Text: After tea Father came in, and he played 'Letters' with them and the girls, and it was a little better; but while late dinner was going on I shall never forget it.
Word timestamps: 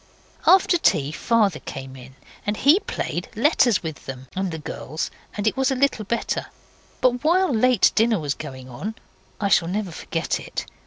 After 0.47 0.79
tea 0.79 1.11
Father 1.11 1.59
came 1.59 1.95
in, 1.95 2.15
and 2.43 2.57
he 2.57 2.79
played 2.79 3.29
'Letters' 3.35 3.83
with 3.83 4.07
them 4.07 4.27
and 4.35 4.49
the 4.49 4.57
girls, 4.57 5.11
and 5.37 5.45
it 5.45 5.55
was 5.55 5.69
a 5.69 5.75
little 5.75 6.05
better; 6.05 6.47
but 7.01 7.23
while 7.23 7.53
late 7.53 7.91
dinner 7.93 8.17
was 8.19 8.33
going 8.33 8.67
on 8.67 8.95
I 9.39 9.47
shall 9.49 9.67
never 9.69 9.91
forget 9.91 10.39
it. 10.39 10.65